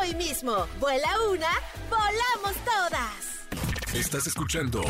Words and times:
hoy 0.00 0.14
mismo. 0.14 0.66
Vuela 0.78 1.08
una, 1.30 1.50
volamos 1.90 2.56
todas. 2.64 3.35
Estás 3.98 4.26
escuchando 4.26 4.82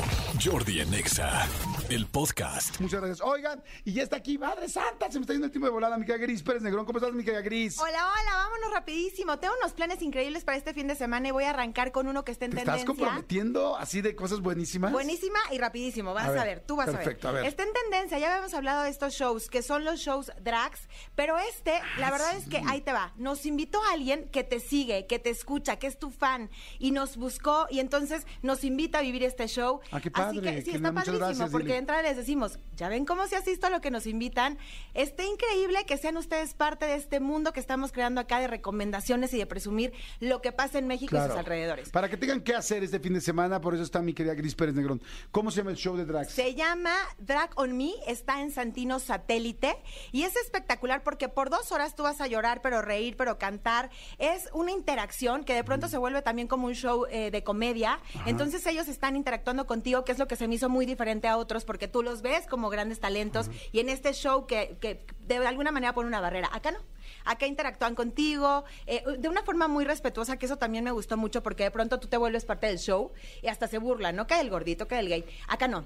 Jordi 0.44 0.80
en 0.80 0.92
Exa, 0.92 1.46
el 1.90 2.06
podcast. 2.06 2.80
Muchas 2.80 3.00
gracias. 3.00 3.20
Oigan, 3.20 3.62
y 3.84 3.92
ya 3.92 4.02
está 4.02 4.16
aquí, 4.16 4.36
Madre 4.36 4.68
Santa, 4.68 5.10
se 5.12 5.18
me 5.18 5.22
está 5.22 5.32
yendo 5.32 5.46
el 5.46 5.52
tiempo 5.52 5.66
de 5.66 5.72
volada, 5.72 5.96
Mica 5.96 6.16
Gris 6.16 6.42
Pérez 6.42 6.62
Negrón. 6.62 6.84
¿Cómo 6.86 6.98
estás, 6.98 7.14
Mica 7.14 7.40
Gris? 7.40 7.78
Hola, 7.78 7.90
hola, 8.04 8.34
vámonos 8.34 8.72
rapidísimo. 8.72 9.38
Tengo 9.38 9.54
unos 9.60 9.74
planes 9.74 10.02
increíbles 10.02 10.42
para 10.42 10.58
este 10.58 10.74
fin 10.74 10.88
de 10.88 10.96
semana 10.96 11.28
y 11.28 11.30
voy 11.30 11.44
a 11.44 11.50
arrancar 11.50 11.92
con 11.92 12.08
uno 12.08 12.24
que 12.24 12.32
está 12.32 12.46
en 12.46 12.50
¿Te 12.50 12.56
tendencia. 12.58 12.80
estás 12.80 12.96
comprometiendo 12.96 13.76
así 13.76 14.00
de 14.00 14.16
cosas 14.16 14.40
buenísimas? 14.40 14.90
Buenísima 14.90 15.38
y 15.52 15.58
rapidísimo, 15.58 16.12
vas 16.12 16.24
A 16.24 16.28
a 16.28 16.32
ver, 16.32 16.44
ver, 16.44 16.60
tú 16.66 16.74
vas 16.74 16.86
perfecto, 16.90 17.28
a 17.28 17.30
a 17.30 17.34
ver. 17.34 17.42
ver. 17.42 17.50
Está 17.50 17.62
en 17.62 17.72
tendencia, 17.72 18.18
ya 18.18 18.32
habíamos 18.32 18.54
hablado 18.54 18.82
de 18.82 18.90
estos 18.90 19.12
shows, 19.14 19.48
que 19.48 19.62
son 19.62 19.84
los 19.84 20.00
shows 20.00 20.32
drags, 20.40 20.80
pero 21.14 21.38
este, 21.38 21.80
la 21.98 22.10
verdad 22.10 22.36
es 22.36 22.48
que 22.48 22.60
ahí 22.66 22.80
te 22.80 22.92
va. 22.92 23.12
Nos 23.16 23.46
invitó 23.46 23.80
a 23.84 23.92
alguien 23.92 24.28
que 24.30 24.42
te 24.42 24.58
sigue, 24.58 25.06
que 25.06 25.20
te 25.20 25.30
escucha, 25.30 25.76
que 25.76 25.86
es 25.86 25.96
tu 25.98 26.10
fan, 26.10 26.50
y 26.80 26.90
nos 26.90 27.16
buscó, 27.16 27.66
y 27.70 27.78
entonces 27.78 28.26
nos 28.42 28.64
invita 28.64 28.95
a 28.96 29.02
vivir 29.02 29.22
este 29.24 29.46
show. 29.48 29.80
Ah, 29.90 30.00
qué 30.00 30.10
Así 30.12 30.38
padre, 30.38 30.54
que 30.56 30.62
sí, 30.62 30.70
qué 30.70 30.76
está 30.76 30.92
padrísimo, 30.92 31.18
gracias, 31.18 31.50
porque 31.50 31.72
de 31.72 31.78
entrada 31.78 32.02
les 32.02 32.16
decimos, 32.16 32.58
ya 32.76 32.88
ven 32.88 33.04
cómo 33.04 33.26
se 33.26 33.36
asisto 33.36 33.66
a 33.66 33.70
lo 33.70 33.80
que 33.80 33.90
nos 33.90 34.06
invitan. 34.06 34.58
Está 34.94 35.24
increíble 35.24 35.84
que 35.86 35.96
sean 35.96 36.16
ustedes 36.16 36.54
parte 36.54 36.86
de 36.86 36.94
este 36.94 37.20
mundo 37.20 37.52
que 37.52 37.60
estamos 37.60 37.92
creando 37.92 38.20
acá 38.20 38.40
de 38.40 38.46
recomendaciones 38.46 39.32
y 39.34 39.38
de 39.38 39.46
presumir 39.46 39.92
lo 40.20 40.40
que 40.42 40.52
pasa 40.52 40.78
en 40.78 40.86
México 40.86 41.16
y 41.16 41.20
sus 41.20 41.36
alrededores. 41.36 41.90
Para 41.90 42.08
que 42.08 42.16
tengan 42.16 42.40
que 42.40 42.54
hacer 42.54 42.82
este 42.82 43.00
fin 43.00 43.14
de 43.14 43.20
semana, 43.20 43.60
por 43.60 43.74
eso 43.74 43.82
está 43.82 44.00
mi 44.02 44.14
querida 44.14 44.34
Gris 44.34 44.54
Pérez 44.54 44.74
Negrón. 44.74 45.02
¿Cómo 45.30 45.50
se 45.50 45.58
llama 45.58 45.70
el 45.70 45.76
show 45.76 45.96
de 45.96 46.04
drags? 46.04 46.32
Se 46.32 46.54
llama 46.54 46.94
Drag 47.18 47.50
on 47.56 47.76
Me, 47.76 47.92
está 48.06 48.40
en 48.40 48.50
Santino 48.50 48.98
Satélite 48.98 49.76
y 50.12 50.22
es 50.22 50.36
espectacular 50.36 51.02
porque 51.02 51.28
por 51.28 51.50
dos 51.50 51.72
horas 51.72 51.94
tú 51.94 52.02
vas 52.02 52.20
a 52.20 52.26
llorar, 52.26 52.62
pero 52.62 52.82
reír, 52.82 53.16
pero 53.16 53.38
cantar. 53.38 53.90
Es 54.18 54.48
una 54.52 54.72
interacción 54.72 55.44
que 55.44 55.54
de 55.54 55.64
pronto 55.64 55.88
se 55.88 55.98
vuelve 55.98 56.22
también 56.22 56.48
como 56.48 56.66
un 56.66 56.74
show 56.74 57.06
eh, 57.10 57.30
de 57.30 57.42
comedia. 57.42 58.00
Entonces 58.26 58.66
ellos 58.66 58.85
están 58.88 59.16
interactuando 59.16 59.66
contigo, 59.66 60.04
que 60.04 60.12
es 60.12 60.18
lo 60.18 60.26
que 60.26 60.36
se 60.36 60.48
me 60.48 60.54
hizo 60.54 60.68
muy 60.68 60.86
diferente 60.86 61.28
a 61.28 61.36
otros 61.36 61.64
porque 61.64 61.88
tú 61.88 62.02
los 62.02 62.22
ves 62.22 62.46
como 62.46 62.70
grandes 62.70 63.00
talentos 63.00 63.50
y 63.72 63.80
en 63.80 63.88
este 63.88 64.12
show 64.12 64.46
que, 64.46 64.76
que 64.80 65.04
de 65.26 65.46
alguna 65.46 65.72
manera 65.72 65.94
pone 65.94 66.08
una 66.08 66.20
barrera. 66.20 66.48
Acá 66.52 66.70
no. 66.70 66.78
Acá 67.24 67.46
interactúan 67.46 67.94
contigo 67.94 68.64
eh, 68.86 69.02
de 69.18 69.28
una 69.28 69.42
forma 69.42 69.68
muy 69.68 69.84
respetuosa, 69.84 70.38
que 70.38 70.46
eso 70.46 70.56
también 70.56 70.84
me 70.84 70.90
gustó 70.90 71.16
mucho 71.16 71.42
porque 71.42 71.64
de 71.64 71.70
pronto 71.70 71.98
tú 71.98 72.08
te 72.08 72.16
vuelves 72.16 72.44
parte 72.44 72.66
del 72.66 72.78
show 72.78 73.12
y 73.42 73.48
hasta 73.48 73.68
se 73.68 73.78
burlan, 73.78 74.16
¿no? 74.16 74.26
Que 74.26 74.36
del 74.36 74.50
gordito, 74.50 74.88
que 74.88 74.96
del 74.96 75.08
gay. 75.08 75.24
Acá 75.48 75.68
no. 75.68 75.84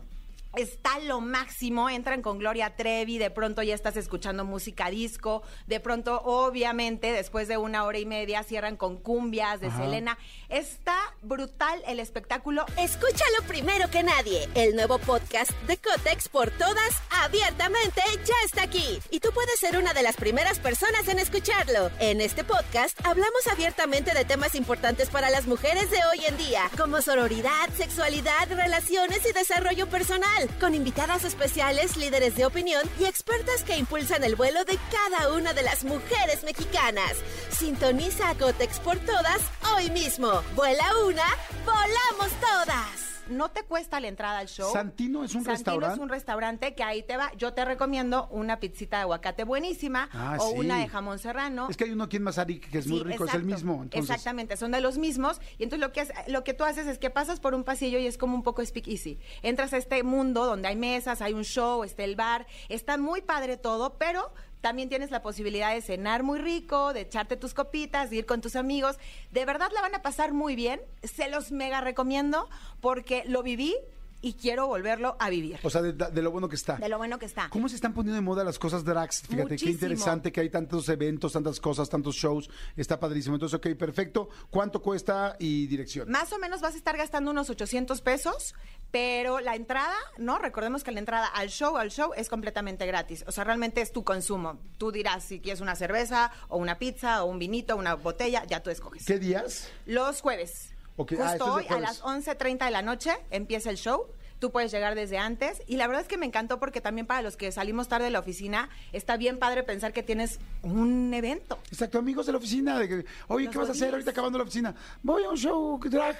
Está 0.55 0.99
lo 0.99 1.21
máximo, 1.21 1.88
entran 1.88 2.22
con 2.22 2.38
Gloria 2.38 2.75
Trevi, 2.75 3.19
de 3.19 3.31
pronto 3.31 3.62
ya 3.62 3.75
estás 3.75 3.97
escuchando 3.97 4.44
música 4.44 4.91
disco, 4.91 5.43
de 5.69 5.78
pronto 5.78 6.21
obviamente 6.25 7.12
después 7.12 7.47
de 7.47 7.56
una 7.56 7.84
hora 7.84 7.99
y 7.99 8.06
media 8.06 8.43
cierran 8.43 8.77
con 8.77 8.97
cumbias 8.97 9.61
de 9.61 9.69
Ajá. 9.69 9.84
Selena. 9.84 10.19
Está 10.49 10.97
brutal 11.22 11.81
el 11.87 12.00
espectáculo. 12.00 12.66
Escúchalo 12.77 13.43
primero 13.47 13.88
que 13.91 14.03
nadie. 14.03 14.49
El 14.55 14.75
nuevo 14.75 14.99
podcast 14.99 15.53
de 15.69 15.77
Cotex 15.77 16.28
por 16.28 16.50
todas, 16.50 17.00
abiertamente, 17.11 18.03
ya 18.25 18.34
está 18.44 18.62
aquí. 18.62 18.99
Y 19.11 19.21
tú 19.21 19.31
puedes 19.32 19.59
ser 19.61 19.78
una 19.78 19.94
de 19.94 20.03
las 20.03 20.17
primeras 20.17 20.59
personas 20.59 21.06
en 21.09 21.21
escucharlo. 21.21 21.91
En 22.00 22.21
este 22.21 22.43
podcast 22.43 22.99
hablamos 23.06 23.47
abiertamente 23.47 24.12
de 24.15 24.25
temas 24.25 24.56
importantes 24.56 25.11
para 25.11 25.31
las 25.31 25.47
mujeres 25.47 25.91
de 25.91 25.99
hoy 26.06 26.25
en 26.27 26.37
día, 26.37 26.69
como 26.77 27.00
sororidad, 27.03 27.69
sexualidad, 27.77 28.49
relaciones 28.50 29.25
y 29.28 29.32
desarrollo 29.32 29.88
personal, 29.88 30.40
con 30.61 30.75
invitadas 30.75 31.25
especiales, 31.25 31.97
líderes 31.97 32.37
de 32.37 32.47
opinión 32.47 32.83
y 32.99 33.05
expertas 33.05 33.62
que 33.65 33.77
impulsan 33.77 34.25
el 34.25 34.37
vuelo 34.37 34.65
de 34.65 34.78
cada 34.91 35.33
una 35.33 35.53
de 35.53 35.62
las 35.62 35.84
mujeres 35.84 36.45
mexicanas. 36.45 37.17
Sintoniza 37.51 38.31
a 38.31 38.34
Cotex 38.34 38.79
por 38.81 38.99
todas 38.99 39.41
hoy 39.75 39.91
mismo. 39.91 40.43
Vuela 40.55 40.84
una, 41.06 41.27
volamos 41.65 42.31
todas. 42.41 43.09
No 43.31 43.51
te 43.51 43.63
cuesta 43.65 44.01
la 44.01 44.09
entrada 44.09 44.39
al 44.39 44.49
show. 44.49 44.73
Santino 44.73 45.25
es 45.25 45.35
un 45.35 45.45
Santino 45.45 45.53
restaurante. 45.55 45.95
es 45.95 46.01
un 46.01 46.09
restaurante 46.09 46.75
que 46.75 46.83
ahí 46.83 47.03
te 47.03 47.17
va. 47.17 47.31
Yo 47.37 47.53
te 47.55 47.65
recomiendo 47.65 48.29
una 48.31 48.61
pizzita 48.61 48.97
de 48.99 49.03
aguacate 49.03 49.45
buenísima 49.45 50.09
Ah, 50.13 50.37
o 50.41 50.51
sí. 50.53 50.59
una 50.59 50.79
de 50.79 50.89
jamón 50.89 51.19
serrano. 51.19 51.69
Es 51.71 51.77
que 51.77 51.85
hay 51.85 51.91
uno 51.93 52.05
aquí 52.05 52.17
en 52.17 52.25
Mazarik 52.25 52.71
que 52.71 52.79
es 52.79 52.87
muy 52.87 53.01
rico, 53.01 53.25
es 53.25 53.35
el 53.35 53.45
mismo. 53.45 53.83
Entonces, 53.83 54.11
Exactamente, 54.11 54.57
son 54.57 54.71
de 54.73 54.81
los 54.81 54.99
mismos. 54.99 55.41
Y 55.59 55.63
entonces 55.65 55.87
lo 55.87 55.93
que, 55.93 56.01
es- 56.03 56.13
lo 56.29 56.45
que 56.45 56.55
tú 56.55 56.65
haces 56.65 56.87
es 56.87 56.99
que 56.99 57.11
pasas 57.11 57.41
por 57.41 57.55
un 57.55 57.65
pasillo 57.65 57.99
y 57.99 58.07
es 58.07 58.19
como 58.19 58.35
un 58.35 58.43
poco 58.43 58.65
speak 58.65 58.89
easy. 58.89 59.19
Entras 59.43 59.73
a 59.73 59.77
este 59.77 60.03
mundo 60.03 60.45
donde 60.47 60.69
hay 60.69 60.77
mesas, 60.77 61.23
hay 61.23 61.33
un 61.33 61.45
show, 61.45 61.85
está 61.85 62.05
el 62.05 62.17
bar. 62.17 62.47
Está 62.69 62.99
muy 62.99 63.23
padre 63.23 63.57
todo, 63.57 63.97
pero 63.99 64.33
también 64.60 64.88
tienes 64.88 65.10
la 65.10 65.22
posibilidad 65.22 65.72
de 65.72 65.81
cenar 65.81 66.22
muy 66.22 66.38
rico, 66.38 66.93
de 66.93 67.03
echarte 67.03 67.37
tus 67.37 67.54
copitas, 67.54 68.10
de 68.10 68.16
ir 68.16 68.26
con 68.26 68.41
tus 68.41 68.56
amigos. 68.56 68.97
De 69.31 69.44
verdad 69.44 69.71
la 69.75 69.81
van 69.81 69.94
a 69.94 70.03
pasar 70.03 70.32
muy 70.32 70.54
bien. 70.54 70.81
Se 71.03 71.28
los 71.28 71.53
mega 71.53 71.81
recomiendo 71.81 72.48
porque 72.81 73.25
lo 73.26 73.43
viví 73.43 73.76
y 74.22 74.34
quiero 74.34 74.66
volverlo 74.66 75.16
a 75.19 75.31
vivir. 75.31 75.58
O 75.62 75.70
sea, 75.70 75.82
de, 75.82 75.92
de 75.92 76.22
lo 76.22 76.31
bueno 76.31 76.48
que 76.48 76.56
está. 76.56 76.76
De 76.76 76.88
lo 76.88 76.98
bueno 76.98 77.19
que 77.19 77.26
está. 77.26 77.48
¿Cómo 77.50 77.69
se 77.69 77.75
están 77.76 77.94
poniendo 77.94 78.14
de 78.16 78.20
moda 78.20 78.44
las 78.44 78.58
cosas 78.58 78.84
drags? 78.84 79.22
Fíjate, 79.22 79.36
qué 79.36 79.42
Muchísimo. 79.54 79.72
interesante 79.72 80.32
que 80.32 80.41
hay 80.41 80.50
tantos 80.50 80.88
eventos, 80.88 81.32
tantas 81.32 81.60
cosas, 81.60 81.88
tantos 81.88 82.14
shows. 82.16 82.50
Está 82.76 82.98
padrísimo. 83.00 83.36
Entonces, 83.36 83.56
ok, 83.58 83.76
perfecto. 83.78 84.28
¿Cuánto 84.50 84.82
cuesta 84.82 85.36
y 85.38 85.66
dirección? 85.66 86.10
Más 86.10 86.32
o 86.32 86.38
menos 86.38 86.60
vas 86.60 86.75
a 86.75 86.76
estar 86.76 86.97
gastando 86.97 87.31
unos 87.31 87.48
800 87.50 88.00
pesos, 88.03 88.54
pero 88.91 89.41
la 89.41 89.54
entrada, 89.56 89.94
¿no? 90.19 90.38
Recordemos 90.38 90.84
que 90.84 90.92
la 90.92 90.98
entrada 91.00 91.26
al 91.26 91.48
show, 91.48 91.76
al 91.76 91.91
show, 91.91 92.12
es 92.16 92.28
completamente 92.28 92.87
gratis. 92.87 93.25
O 93.26 93.32
sea, 93.32 93.44
realmente 93.44 93.81
es 93.81 93.92
tu 93.92 94.04
consumo. 94.04 94.60
Tú 94.78 94.92
dirás 94.92 95.25
si 95.25 95.41
quieres 95.41 95.60
una 95.60 95.76
cerveza, 95.76 96.31
o 96.48 96.58
una 96.58 96.78
pizza, 96.78 97.22
o 97.25 97.26
un 97.26 97.38
vinito, 97.38 97.76
una 97.76 97.94
botella, 97.94 98.44
ya 98.47 98.62
tú 98.62 98.70
escoges. 98.70 99.04
¿Qué 99.06 99.19
días? 99.19 99.69
Los 99.87 100.20
jueves. 100.20 100.75
Ok, 101.00 101.12
ah, 101.19 101.28
Justo 101.31 101.55
hoy, 101.55 101.65
a 101.71 101.81
las 101.81 102.03
11.30 102.03 102.66
de 102.66 102.71
la 102.71 102.83
noche, 102.83 103.11
empieza 103.31 103.71
el 103.71 103.77
show. 103.78 104.06
Tú 104.38 104.50
puedes 104.50 104.71
llegar 104.71 104.94
desde 104.94 105.16
antes. 105.19 105.62
Y 105.66 105.77
la 105.77 105.87
verdad 105.87 106.03
es 106.03 106.09
que 106.09 106.19
me 106.19 106.27
encantó 106.27 106.59
porque 106.59 106.81
también 106.83 107.06
para 107.06 107.22
los 107.22 107.37
que 107.38 107.50
salimos 107.53 107.88
tarde 107.88 108.05
de 108.06 108.11
la 108.11 108.21
oficina, 108.21 108.69
está 108.93 109.16
bien 109.16 109.38
padre 109.38 109.62
pensar 109.62 109.93
que 109.94 110.03
tienes 110.03 110.41
un 110.62 111.12
evento. 111.15 111.59
Exacto, 111.71 111.99
amigos 111.99 112.27
de 112.27 112.33
la 112.33 112.38
oficina. 112.38 112.78
De 112.78 112.88
que, 112.88 113.05
Oye, 113.28 113.47
Los 113.47 113.53
¿qué 113.53 113.59
vas 113.59 113.69
a 113.69 113.72
hacer 113.72 113.93
ahorita 113.93 114.11
acabando 114.11 114.37
la 114.38 114.44
oficina? 114.44 114.75
Voy 115.03 115.25
a 115.25 115.31
un 115.31 115.37
show 115.37 115.78
drag. 115.83 116.16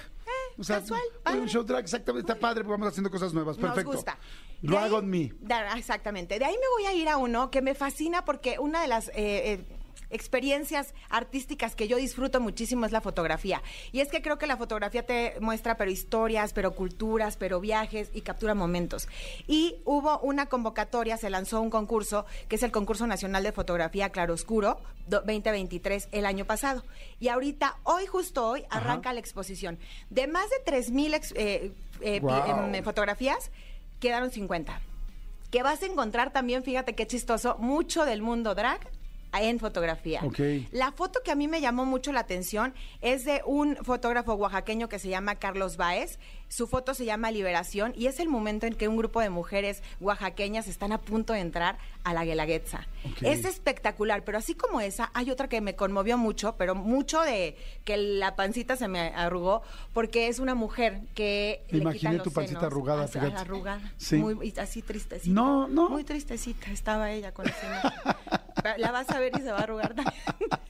o 0.58 0.64
sea, 0.64 0.78
Eh, 0.78 0.80
casual, 0.80 1.00
voy 1.26 1.34
a 1.34 1.36
un 1.42 1.48
show 1.48 1.62
drag, 1.62 1.80
exactamente. 1.82 2.30
Está 2.30 2.41
padre 2.41 2.60
porque 2.62 2.72
vamos 2.72 2.88
haciendo 2.88 3.10
cosas 3.10 3.32
nuevas. 3.34 3.56
Nos 3.58 3.70
Perfecto. 3.70 3.92
gusta. 3.92 4.18
De 4.62 4.68
Drag 4.68 4.84
ahí- 4.84 4.92
on 4.92 5.08
me. 5.08 5.32
Da- 5.41 5.76
exactamente. 5.78 6.38
De 6.38 6.44
ahí 6.44 6.54
me 6.54 6.68
voy 6.76 6.84
a 6.86 6.94
ir 6.94 7.08
a 7.08 7.16
uno 7.16 7.50
que 7.50 7.60
me 7.62 7.74
fascina 7.74 8.24
porque 8.26 8.58
una 8.58 8.80
de 8.82 8.88
las 8.88 9.08
eh, 9.08 9.12
eh, 9.16 9.64
experiencias 10.10 10.95
artísticas 11.09 11.74
que 11.74 11.89
yo 11.89 11.97
disfruto 11.97 12.41
muchísimo 12.41 12.86
es 12.86 12.92
la 12.92 13.01
fotografía. 13.01 13.62
Y 13.92 14.01
es 14.01 14.09
que 14.09 14.22
creo 14.22 14.39
que 14.39 14.47
la 14.47 14.57
fotografía 14.57 15.04
te 15.07 15.34
muestra 15.41 15.77
pero 15.77 15.91
historias, 15.91 16.53
pero 16.53 16.74
culturas, 16.74 17.36
pero 17.36 17.60
viajes 17.60 18.10
y 18.12 18.21
captura 18.21 18.54
momentos. 18.54 19.09
Y 19.47 19.77
hubo 19.84 20.18
una 20.21 20.47
convocatoria, 20.47 21.16
se 21.16 21.30
lanzó 21.30 21.60
un 21.60 21.71
concurso, 21.71 22.27
que 22.48 22.57
es 22.57 22.62
el 22.62 22.71
Concurso 22.72 23.07
Nacional 23.07 23.42
de 23.42 23.53
Fotografía 23.53 24.10
Claroscuro 24.10 24.78
do- 25.07 25.21
2023 25.21 26.09
el 26.13 26.27
año 26.27 26.45
pasado. 26.45 26.84
Y 27.18 27.28
ahorita, 27.28 27.77
hoy, 27.84 28.06
justo 28.06 28.47
hoy, 28.48 28.65
arranca 28.71 29.13
la 29.13 29.21
exposición. 29.21 29.78
De 30.10 30.27
más 30.27 30.47
de 30.51 30.56
3.000 30.65 31.15
ex- 31.15 31.33
eh, 31.36 31.72
eh, 32.01 32.21
em, 32.74 32.83
fotografías, 32.84 33.51
quedaron 34.01 34.30
50 34.30 34.80
que 35.51 35.63
vas 35.65 35.83
a 35.83 35.86
encontrar 35.86 36.33
también, 36.33 36.63
fíjate 36.63 36.95
qué 36.95 37.06
chistoso, 37.09 37.56
mucho 37.59 38.04
del 38.04 38.22
mundo 38.22 38.54
drag 38.54 38.78
en 39.32 39.59
fotografía. 39.59 40.22
La 40.72 40.92
foto 40.92 41.21
que 41.24 41.30
a 41.30 41.34
mí 41.34 41.47
me 41.48 41.60
llamó 41.60 41.84
mucho 41.84 42.12
la 42.12 42.21
atención 42.21 42.74
es 43.00 43.24
de 43.24 43.42
un 43.47 43.77
fotógrafo 43.77 44.34
oaxaqueño 44.34 44.88
que 44.88 44.98
se 44.98 45.09
llama 45.09 45.36
Carlos 45.36 45.77
Baez. 45.77 46.18
Su 46.48 46.66
foto 46.66 46.94
se 46.94 47.04
llama 47.04 47.30
Liberación 47.30 47.92
y 47.97 48.06
es 48.06 48.18
el 48.18 48.28
momento 48.28 48.66
en 48.66 48.74
que 48.74 48.88
un 48.88 48.97
grupo 48.97 49.21
de 49.21 49.30
mujeres 49.30 49.84
oaxaqueñas 50.00 50.66
están 50.66 50.91
a 50.91 50.98
punto 50.98 51.32
de 51.32 51.38
entrar 51.41 51.78
a 52.03 52.12
la 52.12 52.24
Guelaguetza. 52.24 52.88
Es 53.21 53.44
espectacular, 53.44 54.24
pero 54.24 54.38
así 54.38 54.54
como 54.54 54.80
esa, 54.80 55.10
hay 55.15 55.30
otra 55.30 55.48
que 55.48 55.60
me 55.60 55.77
conmovió 55.77 56.18
mucho, 56.18 56.56
pero 56.56 56.74
mucho 56.74 57.21
de 57.21 57.56
que 57.84 57.97
la 57.97 58.34
pancita 58.34 58.74
se 58.74 58.88
me 58.88 59.00
arrugó, 59.15 59.62
porque 59.92 60.27
es 60.27 60.41
una 60.41 60.56
mujer 60.56 61.03
que 61.15 61.62
Me 61.71 61.78
le 61.78 61.82
imaginé 61.82 62.15
los 62.15 62.24
tu 62.24 62.32
pancita 62.32 62.59
senos, 62.60 62.72
arrugada, 62.72 63.06
fíjate. 63.06 63.36
arrugada, 63.36 63.92
Sí. 63.97 64.16
muy, 64.16 64.53
así 64.59 64.82
tristecita. 64.82 65.32
No, 65.32 65.68
no. 65.68 65.88
Muy 65.88 66.03
tristecita 66.03 66.71
estaba 66.72 67.12
ella 67.12 67.32
con 67.32 67.47
ese 67.47 67.54
La 68.78 68.91
vas 68.91 69.08
a 69.10 69.18
ver 69.18 69.32
y 69.36 69.41
se 69.41 69.52
va 69.52 69.58
a 69.58 69.62
arrugar 69.62 69.94
también. 69.94 70.14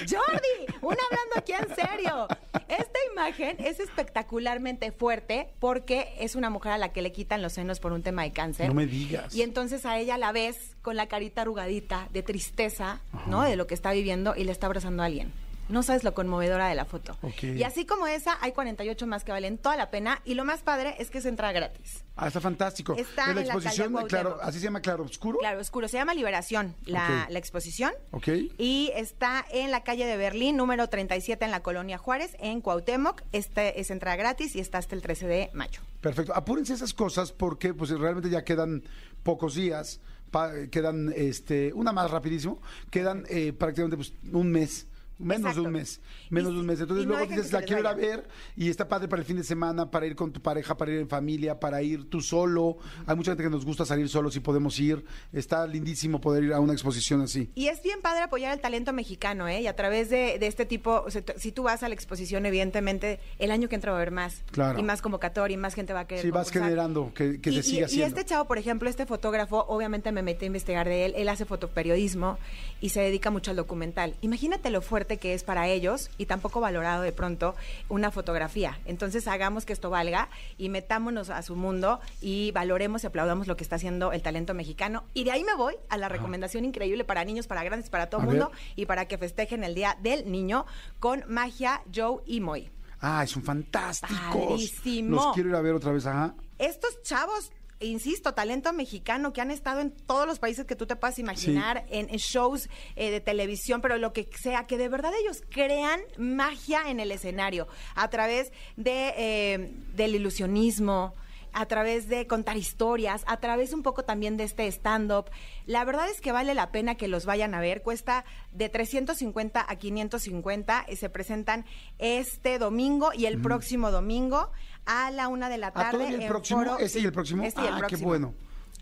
Jordi, 0.00 0.74
una 0.80 0.98
hablando 1.10 1.36
aquí 1.36 1.52
en 1.52 1.74
serio. 1.74 2.28
Esta 2.68 2.98
imagen 3.12 3.56
es 3.58 3.80
espectacularmente 3.80 4.92
fuerte 4.92 5.50
porque 5.60 6.14
es 6.18 6.34
una 6.34 6.50
mujer 6.50 6.72
a 6.72 6.78
la 6.78 6.92
que 6.92 7.02
le 7.02 7.12
quitan 7.12 7.42
los 7.42 7.52
senos 7.52 7.80
por 7.80 7.92
un 7.92 8.02
tema 8.02 8.22
de 8.22 8.32
cáncer. 8.32 8.68
No 8.68 8.74
me 8.74 8.86
digas. 8.86 9.34
Y 9.34 9.42
entonces 9.42 9.86
a 9.86 9.98
ella 9.98 10.18
la 10.18 10.32
ves 10.32 10.76
con 10.82 10.96
la 10.96 11.06
carita 11.06 11.42
arrugadita 11.42 12.08
de 12.12 12.22
tristeza, 12.22 13.00
¿no? 13.26 13.42
De 13.42 13.56
lo 13.56 13.66
que 13.66 13.74
está 13.74 13.92
viviendo 13.92 14.34
y 14.36 14.44
le 14.44 14.52
está 14.52 14.66
abrazando 14.66 15.02
a 15.02 15.06
alguien. 15.06 15.32
No 15.68 15.82
sabes 15.82 16.04
lo 16.04 16.12
conmovedora 16.14 16.68
de 16.68 16.74
la 16.74 16.84
foto. 16.84 17.16
Y 17.42 17.62
así 17.62 17.86
como 17.86 18.06
esa, 18.06 18.36
hay 18.42 18.52
48 18.52 19.06
más 19.06 19.24
que 19.24 19.32
valen 19.32 19.56
toda 19.58 19.76
la 19.76 19.90
pena. 19.90 20.20
Y 20.24 20.34
lo 20.34 20.44
más 20.44 20.60
padre 20.62 20.94
es 20.98 21.10
que 21.10 21.18
es 21.18 21.24
entrada 21.24 21.52
gratis. 21.52 22.04
Ah, 22.16 22.28
está 22.28 22.40
fantástico. 22.40 22.94
Está 22.96 23.26
la 23.32 23.40
en 23.40 23.48
la 23.48 23.54
exposición, 23.54 23.92
calle 23.94 24.06
claro, 24.08 24.38
así 24.42 24.58
se 24.58 24.64
llama 24.64 24.80
Claro 24.80 25.04
Oscuro. 25.04 25.38
Claro, 25.38 25.60
oscuro. 25.60 25.88
Se 25.88 25.96
llama 25.96 26.14
Liberación, 26.14 26.74
la, 26.84 27.26
la 27.30 27.38
exposición. 27.38 27.92
Ok. 28.12 28.28
Y 28.58 28.92
está 28.94 29.44
en 29.50 29.70
la 29.70 29.82
calle 29.82 30.04
de 30.06 30.16
Berlín, 30.16 30.56
número 30.56 30.88
37, 30.88 31.44
en 31.44 31.50
la 31.50 31.62
colonia 31.62 31.98
Juárez, 31.98 32.36
en 32.40 32.60
Cuauhtémoc. 32.60 33.22
Este 33.32 33.80
es 33.80 33.90
entrada 33.90 34.16
gratis 34.16 34.54
y 34.56 34.60
está 34.60 34.78
hasta 34.78 34.94
el 34.94 35.02
13 35.02 35.26
de 35.26 35.50
mayo. 35.54 35.80
Perfecto. 36.00 36.34
Apúrense 36.36 36.74
esas 36.74 36.92
cosas 36.94 37.32
porque 37.32 37.72
pues 37.74 37.90
realmente 37.90 38.28
ya 38.30 38.44
quedan 38.44 38.84
pocos 39.22 39.54
días. 39.54 40.00
pa- 40.30 40.52
quedan 40.70 41.12
este 41.16 41.72
una 41.72 41.92
más 41.92 42.10
rapidísimo. 42.10 42.60
Quedan 42.90 43.24
eh, 43.30 43.52
prácticamente 43.52 43.96
pues, 43.96 44.12
un 44.32 44.50
mes. 44.52 44.86
Menos 45.24 45.40
Exacto. 45.40 45.60
de 45.62 45.66
un 45.66 45.72
mes, 45.72 46.00
menos 46.30 46.50
Y- 46.52 46.54
de 46.54 46.60
un 46.60 46.66
mes. 46.66 46.80
Entonces 46.80 47.04
y 47.04 47.08
no 47.08 47.14
luego 47.16 47.30
dices, 47.30 47.52
la 47.52 47.62
quiero 47.62 47.80
ir 47.80 47.86
a 47.86 47.94
vaya". 47.94 48.06
ver 48.06 48.28
y 48.56 48.68
está 48.68 48.86
padre 48.88 49.08
para 49.08 49.20
el 49.20 49.26
fin 49.26 49.36
de 49.38 49.44
semana, 49.44 49.90
para 49.90 50.06
ir 50.06 50.14
con 50.14 50.32
tu 50.32 50.40
pareja, 50.40 50.76
para 50.76 50.92
ir 50.92 50.98
en 50.98 51.08
familia, 51.08 51.58
para 51.58 51.82
ir 51.82 52.08
tú 52.10 52.20
solo. 52.20 52.76
Hay 53.06 53.16
mucha 53.16 53.32
gente 53.32 53.42
que 53.44 53.50
nos 53.50 53.64
gusta 53.64 53.84
salir 53.84 54.08
solos 54.08 54.36
y 54.36 54.40
podemos 54.40 54.78
ir. 54.78 55.04
Está 55.32 55.66
lindísimo 55.66 56.20
poder 56.20 56.44
ir 56.44 56.52
a 56.52 56.60
una 56.60 56.72
exposición 56.74 57.22
así. 57.22 57.50
Y 57.54 57.68
es 57.68 57.82
bien 57.82 58.00
padre 58.02 58.22
apoyar 58.22 58.52
el 58.52 58.60
talento 58.60 58.92
mexicano, 58.92 59.48
¿eh? 59.48 59.62
Y 59.62 59.66
a 59.66 59.74
través 59.76 60.10
de, 60.10 60.38
de 60.38 60.46
este 60.46 60.66
tipo, 60.66 61.02
o 61.06 61.10
sea, 61.10 61.22
si 61.36 61.52
tú 61.52 61.62
vas 61.62 61.82
a 61.82 61.88
la 61.88 61.94
exposición, 61.94 62.44
evidentemente, 62.46 63.20
el 63.38 63.50
año 63.50 63.68
que 63.68 63.74
entra 63.74 63.92
va 63.92 63.98
a 63.98 64.00
haber 64.02 64.10
más. 64.12 64.42
Claro. 64.52 64.78
Y 64.78 64.82
más 64.82 65.00
convocatoria 65.02 65.54
y 65.54 65.58
más 65.58 65.74
gente 65.74 65.92
va 65.92 66.00
a 66.00 66.06
querer 66.06 66.22
Sí, 66.22 66.30
vas 66.30 66.46
concursar. 66.48 66.62
generando 66.68 67.12
que, 67.14 67.40
que 67.40 67.50
y, 67.50 67.54
se 67.54 67.60
y- 67.60 67.62
siga 67.62 67.80
y 67.80 67.84
haciendo. 67.84 68.06
este 68.18 68.24
chavo, 68.24 68.44
por 68.46 68.58
ejemplo, 68.58 68.88
este 68.90 69.06
fotógrafo, 69.06 69.64
obviamente 69.68 70.12
me 70.12 70.22
metí 70.22 70.44
a 70.44 70.48
investigar 70.48 70.86
de 70.88 71.06
él. 71.06 71.14
Él 71.16 71.28
hace 71.28 71.44
fotoperiodismo 71.44 72.38
y 72.80 72.90
se 72.90 73.00
dedica 73.00 73.30
mucho 73.30 73.50
al 73.50 73.56
documental. 73.56 74.14
Imagínate 74.20 74.70
lo 74.70 74.82
fuerte 74.82 75.13
que 75.18 75.34
es 75.34 75.44
para 75.44 75.68
ellos 75.68 76.10
y 76.18 76.26
tampoco 76.26 76.60
valorado 76.60 77.02
de 77.02 77.12
pronto 77.12 77.54
una 77.88 78.10
fotografía. 78.10 78.78
Entonces 78.84 79.26
hagamos 79.28 79.64
que 79.64 79.72
esto 79.72 79.90
valga 79.90 80.28
y 80.58 80.68
metámonos 80.68 81.30
a 81.30 81.42
su 81.42 81.56
mundo 81.56 82.00
y 82.20 82.50
valoremos 82.52 83.04
y 83.04 83.06
aplaudamos 83.06 83.46
lo 83.46 83.56
que 83.56 83.64
está 83.64 83.76
haciendo 83.76 84.12
el 84.12 84.22
talento 84.22 84.54
mexicano. 84.54 85.04
Y 85.14 85.24
de 85.24 85.32
ahí 85.32 85.44
me 85.44 85.54
voy 85.54 85.74
a 85.88 85.96
la 85.96 86.08
recomendación 86.08 86.64
increíble 86.64 87.04
para 87.04 87.24
niños, 87.24 87.46
para 87.46 87.64
grandes, 87.64 87.90
para 87.90 88.08
todo 88.08 88.22
el 88.22 88.26
mundo 88.26 88.50
ver. 88.50 88.58
y 88.76 88.86
para 88.86 89.06
que 89.06 89.18
festejen 89.18 89.64
el 89.64 89.74
Día 89.74 89.96
del 90.00 90.30
Niño 90.30 90.66
con 91.00 91.24
Magia, 91.28 91.82
Joe 91.94 92.22
y 92.26 92.40
Moy. 92.40 92.70
Ah, 93.00 93.26
son 93.26 93.42
fantásticos. 93.42 94.16
Padrísimo. 94.32 95.16
Los 95.16 95.34
quiero 95.34 95.50
ir 95.50 95.54
a 95.56 95.60
ver 95.60 95.74
otra 95.74 95.92
vez, 95.92 96.06
ajá. 96.06 96.34
estos 96.58 97.02
chavos, 97.02 97.52
insisto, 97.86 98.34
talento 98.34 98.72
mexicano 98.72 99.32
que 99.32 99.40
han 99.40 99.50
estado 99.50 99.80
en 99.80 99.90
todos 99.90 100.26
los 100.26 100.38
países 100.38 100.66
que 100.66 100.76
tú 100.76 100.86
te 100.86 100.96
puedas 100.96 101.18
imaginar, 101.18 101.86
en, 101.90 102.08
en 102.10 102.16
shows 102.16 102.68
eh, 102.96 103.10
de 103.10 103.20
televisión, 103.20 103.80
pero 103.80 103.98
lo 103.98 104.12
que 104.12 104.28
sea, 104.40 104.64
que 104.64 104.78
de 104.78 104.88
verdad 104.88 105.12
ellos 105.20 105.42
crean 105.48 106.00
magia 106.18 106.82
en 106.88 107.00
el 107.00 107.12
escenario 107.12 107.68
a 107.94 108.08
través 108.10 108.52
de, 108.76 109.14
eh, 109.16 109.72
del 109.94 110.14
ilusionismo 110.14 111.14
a 111.54 111.66
través 111.66 112.08
de 112.08 112.26
contar 112.26 112.56
historias, 112.56 113.22
a 113.26 113.38
través 113.38 113.72
un 113.72 113.82
poco 113.82 114.04
también 114.04 114.36
de 114.36 114.44
este 114.44 114.66
stand-up. 114.66 115.30
La 115.66 115.84
verdad 115.84 116.08
es 116.10 116.20
que 116.20 116.32
vale 116.32 116.52
la 116.52 116.72
pena 116.72 116.96
que 116.96 117.08
los 117.08 117.24
vayan 117.24 117.54
a 117.54 117.60
ver. 117.60 117.82
Cuesta 117.82 118.24
de 118.52 118.68
350 118.68 119.64
a 119.66 119.76
550 119.76 120.86
y 120.88 120.96
se 120.96 121.08
presentan 121.08 121.64
este 121.98 122.58
domingo 122.58 123.12
y 123.14 123.26
el 123.26 123.40
próximo 123.40 123.92
domingo 123.92 124.50
a 124.86 125.10
la 125.10 125.28
una 125.28 125.48
de 125.48 125.58
la 125.58 125.70
tarde. 125.72 125.90
¿todavía 125.92 126.16
el 126.16 126.22
en 126.22 126.28
próximo? 126.28 126.60
foro- 126.60 126.78
¿Este 126.78 127.00
y 127.00 127.04
el 127.04 127.12
próximo? 127.12 127.42
Este 127.42 127.60
y 127.62 127.66
el 127.66 127.72
Ah, 127.72 127.76
qué 127.76 127.80
próximo. 127.88 128.08
bueno. 128.08 128.34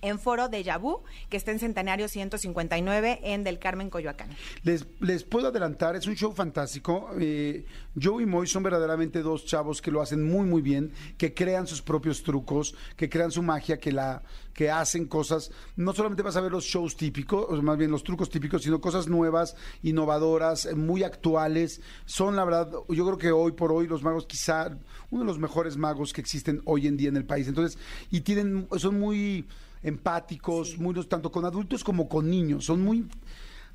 En 0.03 0.19
foro 0.19 0.49
de 0.49 0.65
Yabú, 0.65 1.03
que 1.31 1.37
está 1.37 1.53
en 1.53 1.61
Centenario 1.61 2.09
159 2.09 3.21
en 3.23 3.45
Del 3.45 3.61
Carmen, 3.61 3.89
Coyoacán. 3.89 4.31
Les, 4.65 4.85
les 4.99 5.23
puedo 5.23 5.47
adelantar, 5.47 5.95
es 5.95 6.09
un 6.09 6.17
show 6.17 6.33
fantástico. 6.33 7.11
Eh, 7.21 7.65
Joe 8.01 8.25
y 8.25 8.27
Moy 8.27 8.49
son 8.49 8.65
verdaderamente 8.65 9.23
dos 9.23 9.47
chavos 9.47 9.81
que 9.81 9.93
lo 9.93 10.03
hacen 10.03 10.25
muy, 10.25 10.45
muy 10.45 10.61
bien, 10.61 10.93
que 11.17 11.35
crean 11.35 11.69
sus 11.69 11.83
propios 11.83 12.25
trucos, 12.25 12.75
que 12.97 13.09
crean 13.09 13.31
su 13.31 13.43
magia, 13.43 13.79
que 13.79 13.93
la 13.93 14.23
que 14.53 14.71
hacen 14.71 15.07
cosas. 15.07 15.51
No 15.77 15.93
solamente 15.93 16.23
vas 16.23 16.37
a 16.37 16.41
ver 16.41 16.53
los 16.53 16.65
shows 16.65 16.97
típicos, 16.97 17.47
o 17.49 17.63
más 17.63 17.79
bien 17.79 17.91
los 17.91 18.03
trucos 18.05 18.29
típicos, 18.29 18.63
sino 18.63 18.81
cosas 18.81 19.09
nuevas, 19.09 19.57
innovadoras, 19.83 20.75
muy 20.75 21.03
actuales. 21.05 21.81
Son, 22.05 22.37
la 22.37 22.45
verdad, 22.45 22.73
yo 22.89 23.07
creo 23.07 23.19
que 23.19 23.33
hoy 23.33 23.53
por 23.53 23.73
hoy 23.73 23.87
los 23.87 24.03
magos, 24.03 24.27
quizá 24.27 24.77
uno 25.11 25.23
de 25.23 25.27
los 25.27 25.39
mejores 25.39 25.77
magos 25.77 26.13
que 26.13 26.21
existen 26.21 26.61
hoy 26.65 26.87
en 26.87 26.97
día 26.97 27.09
en 27.09 27.17
el 27.17 27.25
país. 27.25 27.49
Entonces, 27.49 27.79
y 28.11 28.21
tienen, 28.23 28.69
son 28.79 28.99
muy 28.99 29.47
empáticos, 29.83 30.79
muy 30.79 30.95
tanto 31.07 31.31
con 31.31 31.45
adultos 31.45 31.83
como 31.83 32.09
con 32.09 32.31
niños. 32.31 32.65
Son 32.67 32.83
muy 32.83 33.07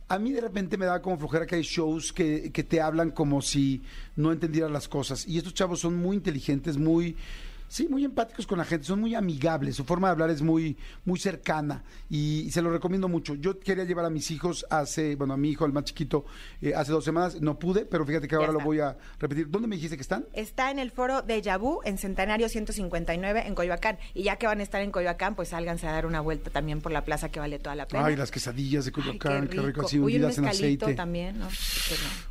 a 0.10 0.20
mí 0.20 0.32
de 0.32 0.42
repente 0.42 0.78
me 0.78 0.86
da 0.86 1.02
como 1.02 1.18
flojera 1.18 1.46
que 1.46 1.56
hay 1.56 1.64
shows 1.64 2.14
que, 2.14 2.52
que 2.52 2.64
te 2.64 2.80
hablan 2.80 3.12
como 3.12 3.42
si 3.42 3.82
no 4.16 4.32
entendieran 4.32 4.72
las 4.72 4.88
cosas. 4.88 5.28
Y 5.28 5.38
estos 5.38 5.54
chavos 5.54 5.80
son 5.80 5.98
muy 5.98 6.16
inteligentes, 6.16 6.78
muy... 6.78 7.16
Sí, 7.70 7.88
muy 7.90 8.06
empáticos 8.06 8.48
con 8.48 8.58
la 8.58 8.66
gente, 8.66 8.86
son 8.86 9.02
muy 9.02 9.14
amigables, 9.14 9.76
su 9.76 9.84
forma 9.84 10.08
de 10.08 10.12
hablar 10.14 10.30
es 10.30 10.42
muy, 10.42 10.78
muy 11.04 11.20
cercana 11.20 11.84
y, 12.10 12.42
y 12.42 12.52
se 12.52 12.62
lo 12.62 12.72
recomiendo 12.72 13.08
mucho. 13.10 13.36
Yo 13.36 13.60
quería 13.60 13.84
llevar 13.84 14.06
a 14.06 14.10
mis 14.10 14.32
hijos 14.32 14.66
hace, 14.70 15.16
bueno, 15.16 15.34
a 15.34 15.38
mi 15.38 15.50
hijo, 15.50 15.66
el 15.66 15.74
más 15.74 15.84
chiquito, 15.84 16.26
eh, 16.62 16.74
hace 16.76 16.92
dos 16.94 17.04
semanas, 17.04 17.42
no 17.42 17.60
pude, 17.60 17.86
pero 17.86 18.06
fíjate 18.06 18.28
que 18.28 18.36
ahora 18.36 18.52
lo 18.54 18.60
voy 18.62 18.80
a 18.80 18.98
repetir. 19.20 19.50
¿Dónde 19.50 19.68
me 19.68 19.76
dijiste 19.76 19.98
que 19.98 20.02
están? 20.02 20.26
Está 20.34 20.72
en 20.72 20.80
el 20.80 20.92
foro 20.92 21.22
de 21.22 21.42
Yabú, 21.42 21.82
en 21.84 21.98
Centenario 21.98 22.48
159 22.50 23.44
en 23.46 23.56
Coyoacán. 23.56 23.98
Y 24.14 24.24
ya 24.24 24.38
que 24.38 24.48
van 24.48 24.60
a 24.60 24.64
estar 24.64 24.82
en 24.82 24.92
Coyoacán, 24.92 25.36
pues 25.36 25.50
sálganse 25.50 25.88
a 25.88 25.92
dar 25.92 26.06
una 26.06 26.22
vuelta 26.22 26.50
también 26.50 26.82
por 26.82 26.92
la 26.92 27.04
plaza 27.04 27.30
que 27.30 27.40
vale 27.40 27.60
toda 27.60 27.76
la 27.76 27.88
pena. 27.88 28.06
Ay, 28.06 28.16
las 28.16 28.32
quesadillas 28.32 28.86
de 28.86 28.90
Ay, 28.96 29.02
Coyoacán, 29.02 29.48
qué 29.50 29.62
rico, 29.62 29.82
así 29.82 30.00
Uy, 30.00 30.16
un 30.16 30.24
en 30.32 30.46
aceite. 30.46 30.94
también. 30.96 31.42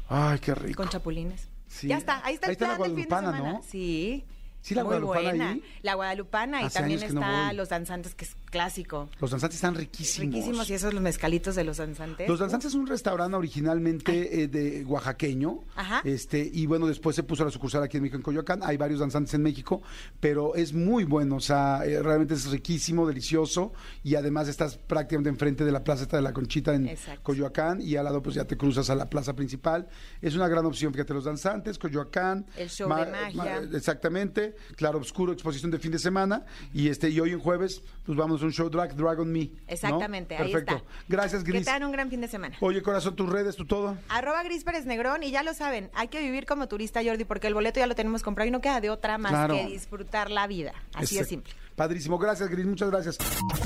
Ay, 0.09 0.39
qué 0.39 0.55
rico. 0.55 0.83
Con 0.83 0.89
chapulines. 0.89 1.49
Sí. 1.69 1.89
Ya 1.89 1.99
está, 1.99 2.25
ahí 2.25 2.35
está 2.35 2.47
Ahí 2.47 2.51
el 2.51 2.53
está 2.53 2.69
la 2.69 2.77
plan 2.77 2.89
del 2.95 2.97
fin 2.97 3.09
de 3.09 3.17
semana. 3.17 3.53
¿no? 3.53 3.63
Sí. 3.69 4.25
Sí, 4.67 4.75
la 4.75 4.83
Muy 4.83 4.99
guadalupana 4.99 5.29
buena. 5.31 5.51
ahí. 5.51 5.63
La 5.83 5.95
guadalupana 5.95 6.63
y 6.63 6.69
también 6.71 6.99
no 7.01 7.07
está 7.07 7.47
voy. 7.47 7.55
los 7.57 7.69
danzantes, 7.69 8.17
que 8.17 8.25
es 8.25 8.37
clásico. 8.57 9.09
Los 9.21 9.31
danzantes 9.31 9.57
están 9.57 9.75
riquísimos. 9.75 10.35
Riquísimos 10.35 10.71
y 10.71 10.75
esos 10.75 10.95
los 10.95 11.03
mezcalitos 11.03 11.55
de 11.55 11.65
los 11.65 11.77
danzantes. 11.77 12.29
Los 12.29 12.39
Danzantes 12.39 12.71
es 12.71 12.75
un 12.75 12.87
restaurante 12.87 13.37
originalmente 13.37 14.43
eh, 14.43 14.49
de 14.49 14.85
oaxaqueño. 14.85 15.61
Ajá. 15.75 16.01
Este, 16.05 16.51
y 16.53 16.67
bueno, 16.67 16.87
después 16.87 17.15
se 17.15 17.23
puso 17.23 17.45
la 17.45 17.51
sucursal 17.51 17.83
aquí 17.83 17.99
en 17.99 18.05
México, 18.05 18.17
en 18.17 18.23
Coyoacán. 18.23 18.61
Hay 18.63 18.77
varios 18.77 19.01
danzantes 19.01 19.35
en 19.35 19.43
México, 19.43 19.83
pero 20.21 20.55
es 20.55 20.73
muy 20.73 21.05
bueno. 21.05 21.37
O 21.37 21.41
sea, 21.41 21.83
eh, 21.85 22.03
realmente 22.03 22.35
es 22.35 22.47
riquísimo, 22.51 23.07
delicioso. 23.07 23.73
Y 24.03 24.15
además 24.15 24.49
estás 24.49 24.79
prácticamente 24.79 25.29
enfrente 25.29 25.65
de 25.65 25.73
la 25.73 25.85
plaza 25.85 26.07
de 26.07 26.23
la 26.23 26.33
Conchita 26.33 26.75
en 26.75 26.89
Exacto. 26.89 27.23
Coyoacán. 27.23 27.81
Y 27.83 27.97
al 27.97 28.05
lado, 28.05 28.23
pues 28.23 28.37
ya 28.37 28.45
te 28.47 28.57
cruzas 28.57 28.89
a 28.89 28.95
la 28.95 29.11
plaza 29.11 29.35
principal. 29.35 29.89
Es 30.23 30.35
una 30.35 30.49
gran 30.49 30.65
opción. 30.65 30.93
Fíjate, 30.93 31.13
los 31.13 31.25
danzantes, 31.25 31.79
Coyoacán. 31.79 32.47
El 32.57 32.71
show 32.71 32.89
de 32.89 33.11
magia. 33.11 33.63
exactamente. 33.75 34.55
Claro 34.77 34.99
Oscuro, 34.99 35.33
exposición 35.33 35.71
de 35.71 35.79
fin 35.79 35.93
de 35.93 35.99
semana. 35.99 36.45
Y 36.73 36.89
este, 36.89 37.11
y 37.11 37.21
hoy 37.21 37.33
en 37.33 37.39
jueves, 37.39 37.83
pues 38.05 38.17
vamos 38.17 38.43
a 38.43 38.46
un 38.47 38.53
show 38.53 38.69
drag, 38.71 38.95
Dragon 38.97 39.31
Me. 39.31 39.45
¿no? 39.47 39.51
Exactamente, 39.69 40.37
ahí 40.37 40.51
Perfecto. 40.53 40.77
está. 40.77 40.89
Gracias, 41.09 41.45
Que 41.45 41.53
Gris. 41.53 41.65
tengan 41.65 41.85
un 41.85 41.93
gran 41.93 42.09
fin 42.11 42.21
de 42.21 42.29
semana. 42.29 42.57
Oye, 42.61 42.83
corazón, 42.83 43.15
tus 43.17 43.29
redes, 43.29 43.57
tu 43.57 43.67
todo. 43.67 43.97
Arroba 44.09 44.43
Gris 44.45 44.65
Pérez 44.65 44.87
Negrón 44.87 45.23
y 45.23 45.31
ya 45.31 45.43
lo 45.43 45.53
saben, 45.55 45.91
hay 45.95 46.09
que 46.09 46.21
vivir 46.21 46.47
como 46.47 46.69
turista, 46.69 47.03
Jordi, 47.05 47.25
porque 47.25 47.47
el 47.49 47.55
boleto 47.55 47.81
ya 47.81 47.87
lo 47.87 47.95
tenemos 47.95 48.23
comprado 48.23 48.49
y 48.49 48.51
no 48.51 48.61
queda 48.61 48.81
de 48.81 48.91
otra 48.91 49.19
más 49.19 49.33
Claro. 49.33 49.55
que 49.55 49.67
disfrutar 49.67 50.31
la 50.31 50.47
vida. 50.47 50.73
Así 50.95 51.17
de 51.17 51.23
Exacto. 51.23 51.29
simple. 51.29 51.53
Padrísimo. 51.77 52.17
Gracias, 52.19 52.49
Gris. 52.49 52.65
Muchas 52.65 52.91
gracias. 52.91 53.19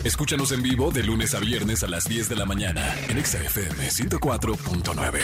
Escúchanos 0.03 0.51
en 0.51 0.63
vivo 0.63 0.91
de 0.91 1.05
lunes 1.05 1.33
a 1.35 1.39
viernes 1.39 1.85
a 1.85 1.87
las 1.87 2.09
10 2.09 2.29
de 2.29 2.35
la 2.35 2.45
mañana 2.45 2.83
en 3.09 3.19
Exa 3.19 3.39
FM 3.39 3.89
104.9. 3.89 5.21